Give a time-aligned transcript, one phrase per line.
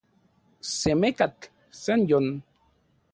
[0.75, 1.43] Se mekatl,
[1.81, 2.27] san yon.